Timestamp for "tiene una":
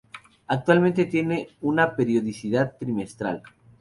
1.05-1.95